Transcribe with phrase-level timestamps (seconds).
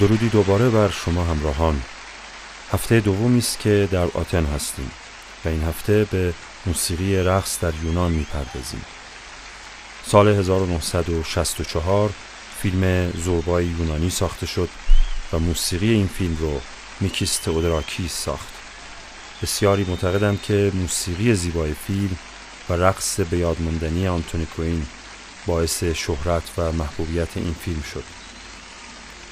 [0.00, 1.82] درودی دوباره بر شما همراهان.
[2.72, 4.90] هفته دومی است که در آتن هستیم
[5.44, 6.34] و این هفته به
[6.66, 8.84] موسیقی رقص در یونان می‌پردازیم.
[10.06, 12.10] سال 1964
[12.62, 14.68] فیلم زوربای یونانی ساخته شد
[15.32, 16.60] و موسیقی این فیلم رو
[17.00, 18.52] میکیس تئودراکیس ساخت.
[19.42, 22.16] بسیاری معتقدند که موسیقی زیبای فیلم
[22.68, 23.56] و رقص به یاد
[24.08, 24.86] آنتونی کوین
[25.46, 28.25] باعث شهرت و محبوبیت این فیلم شد.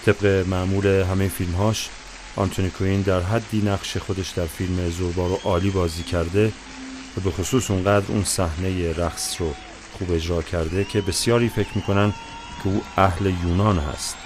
[0.06, 1.88] طبق معمول همه فیلمهاش
[2.36, 6.52] آنتونی کوین در حدی نقش خودش در فیلم زوربا رو عالی بازی کرده
[7.16, 9.54] و به خصوص اونقدر اون صحنه رقص رو
[9.98, 12.10] خوب اجرا کرده که بسیاری فکر می‌کنن
[12.62, 14.16] که او اهل یونان هست.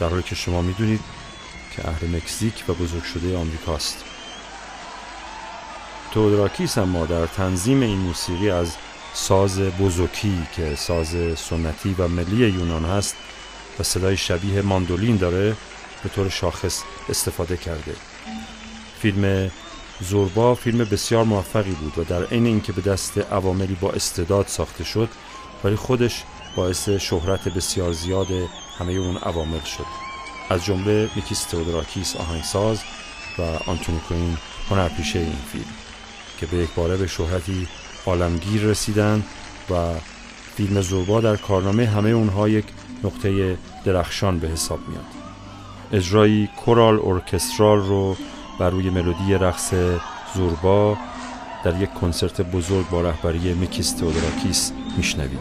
[0.00, 1.00] در حالی که شما می‌دونید
[1.76, 4.04] که اهل مکزیک و بزرگ شده آمریکاست.
[6.10, 8.72] تودراکیس اما در تنظیم این موسیقی از
[9.14, 13.16] ساز بزوکی که ساز سنتی و ملی یونان هست
[13.80, 15.56] و صدای شبیه ماندولین داره
[16.02, 17.94] به طور شاخص استفاده کرده.
[19.02, 19.50] فیلم
[20.00, 24.84] زوربا فیلم بسیار موفقی بود و در عین اینکه به دست عواملی با استعداد ساخته
[24.84, 25.08] شد
[25.64, 26.24] ولی خودش
[26.56, 28.28] باعث شهرت بسیار زیاد
[28.78, 29.86] همه اون عوامل شد.
[30.50, 32.82] از جمله میکیس تودراکیس آهنگساز
[33.38, 34.36] و آنتونی کوین
[34.70, 35.74] هنرپیشه این فیلم
[36.40, 37.68] که به یک باره به شهرتی
[38.06, 39.24] عالمگیر رسیدن
[39.70, 39.94] و
[40.58, 42.64] فیلم زوربا در کارنامه همه اونها یک
[43.04, 45.04] نقطه درخشان به حساب میاد.
[45.92, 48.16] اجرایی کورال ارکسترال رو
[48.60, 49.74] بر روی ملودی رقص
[50.34, 50.96] زوربا
[51.64, 55.40] در یک کنسرت بزرگ با رهبری میکیس تودراکیس میشنوید.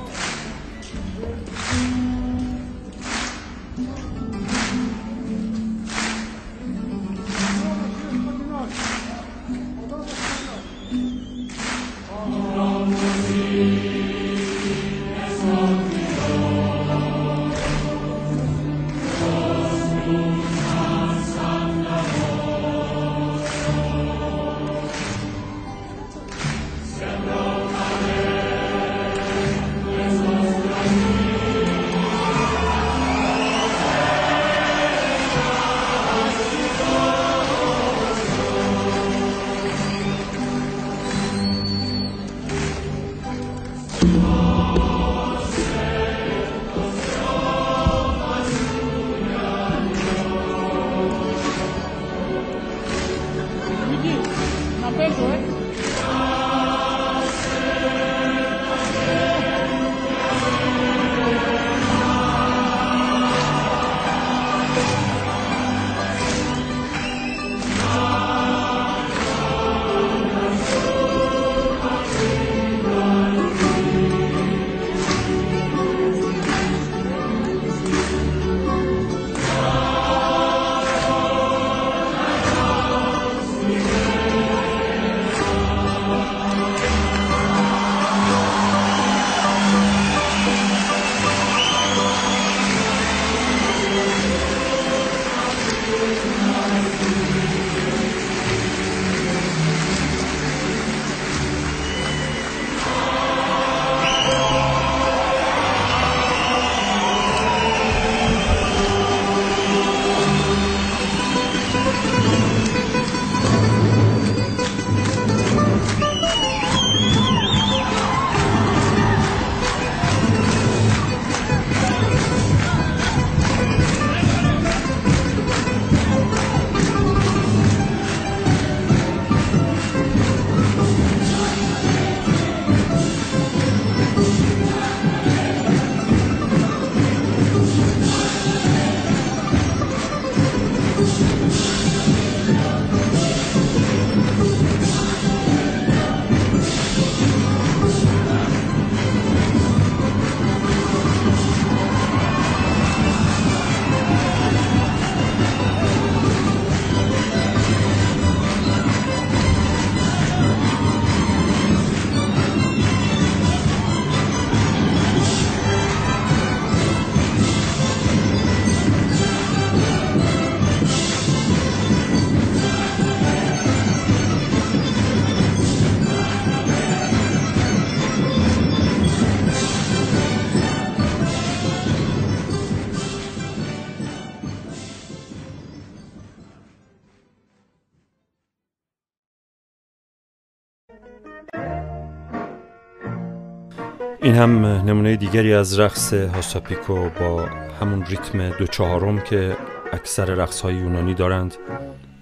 [194.27, 197.45] این هم نمونه دیگری از رقص هاساپیکو با
[197.81, 199.57] همون ریتم دو چهارم که
[199.93, 201.55] اکثر رقص های یونانی دارند.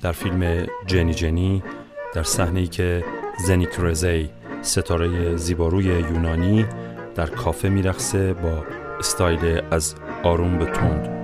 [0.01, 1.63] در فیلم جنی جنی
[2.13, 3.03] در صحنه ای که
[3.47, 4.29] زنی کرزی
[4.61, 6.65] ستاره زیباروی یونانی
[7.15, 8.63] در کافه میرقصه با
[8.99, 11.14] استایل از آروم به تند.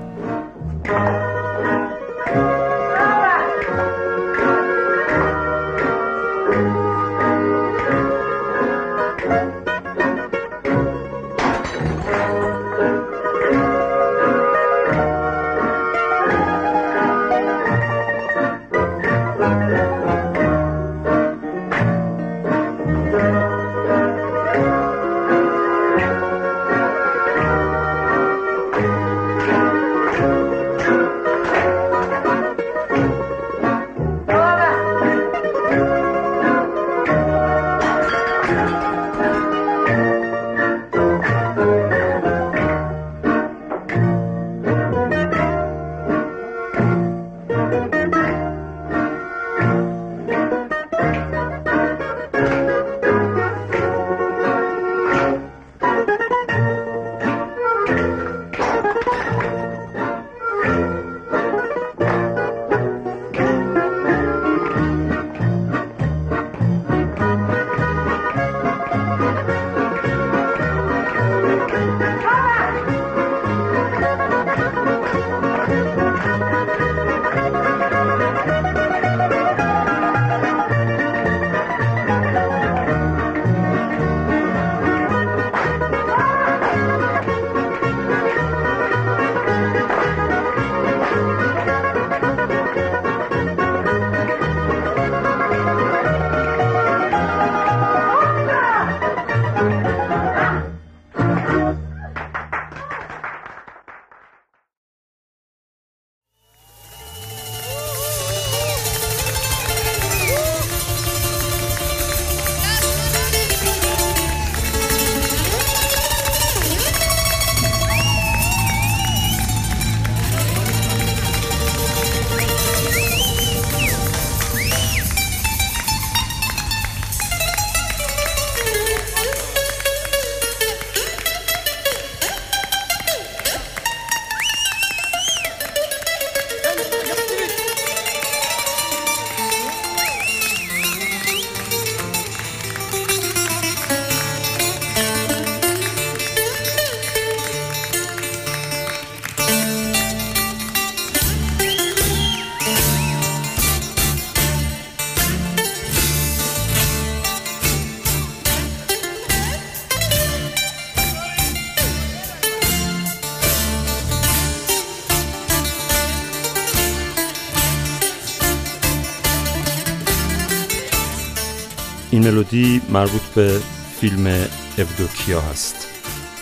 [172.21, 173.59] این ملودی مربوط به
[173.99, 174.47] فیلم
[174.77, 175.87] اودوکیا هست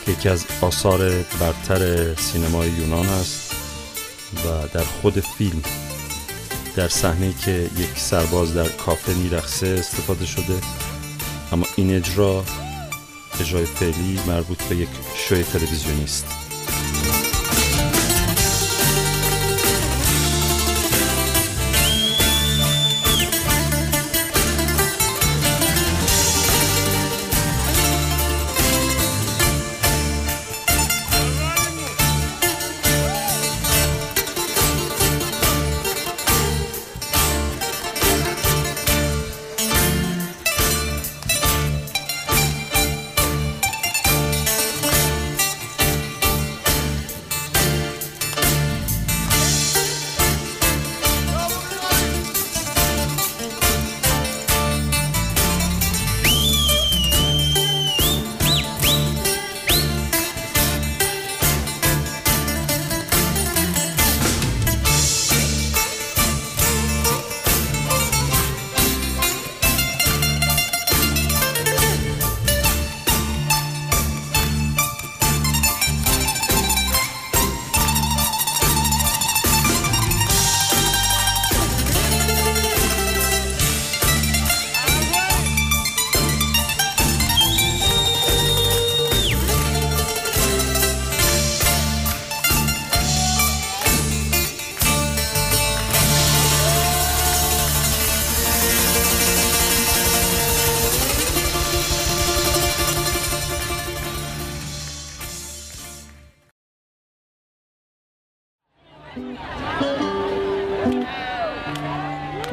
[0.05, 0.99] که یکی از آثار
[1.39, 3.55] برتر سینمای یونان است
[4.35, 5.61] و در خود فیلم
[6.75, 10.61] در صحنه که یک سرباز در کافه میرخصه استفاده شده.
[11.51, 12.43] اما این اجرا
[13.41, 16.38] اجرای فعلی مربوط به یک شوی تلویزیونی است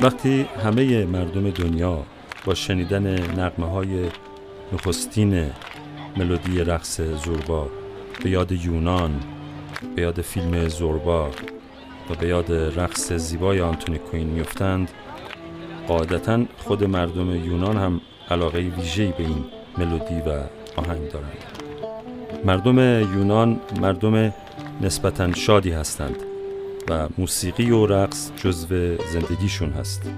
[0.07, 2.03] وقتی همه مردم دنیا
[2.45, 3.07] با شنیدن
[3.41, 3.89] نقمه های
[4.73, 5.51] نخستین
[6.17, 7.69] ملودی رقص زوربا
[8.25, 9.21] به یاد یونان
[9.97, 11.31] به یاد فیلم زوربا
[12.11, 14.91] و به یاد رقص زیبای آنتونی کوین میفتند
[15.89, 19.45] قاعدتا خود مردم یونان هم علاقه ویژه‌ای به این
[19.79, 20.43] ملودی و
[20.77, 21.37] آهنگ دارند.
[22.45, 24.33] مردم یونان مردم
[24.81, 26.26] نسبتا شادی هستند.
[26.91, 30.11] و موسیقی و رقص جزو زندگیشون هست.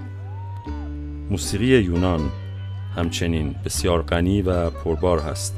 [1.29, 2.29] موسیقی یونان
[2.95, 5.55] همچنین بسیار غنی و پربار هست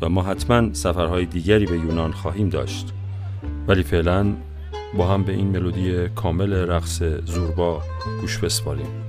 [0.00, 2.92] و ما حتما سفرهای دیگری به یونان خواهیم داشت.
[3.68, 4.34] ولی فعلا
[4.98, 7.82] با هم به این ملودی کامل رقص زوربا
[8.20, 9.07] گوش بسپاریم.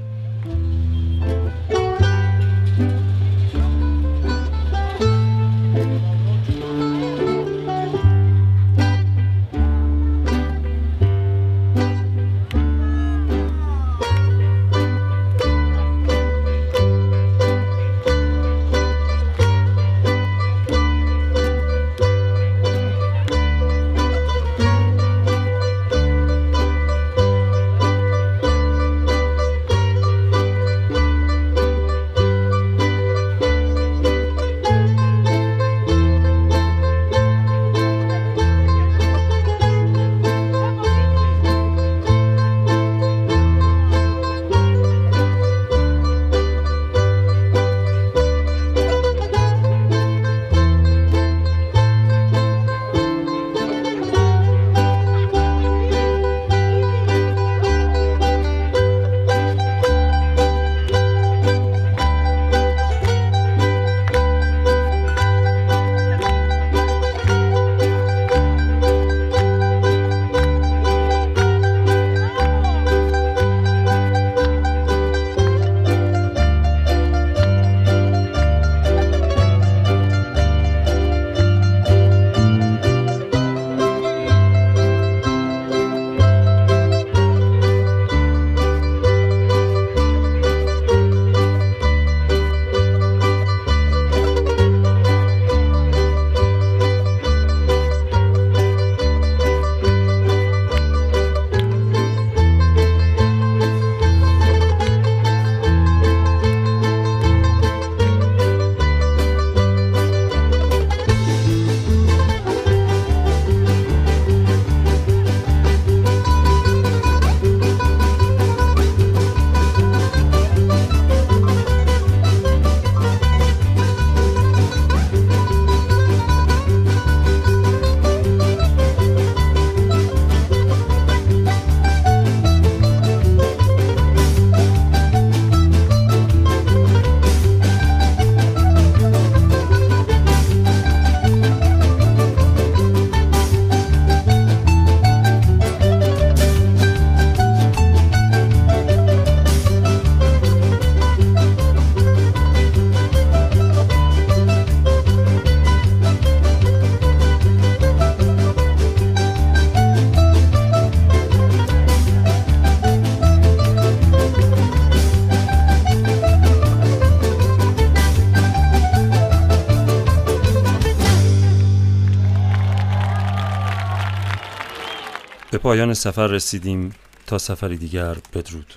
[175.51, 176.96] به پایان سفر رسیدیم
[177.27, 178.74] تا سفری دیگر بدرود.